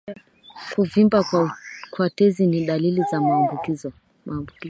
[0.75, 1.23] Kuvimba
[1.91, 3.91] kwa tezi ni dalili za maambukizi